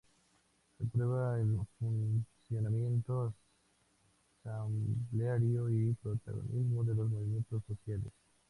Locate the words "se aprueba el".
0.79-1.59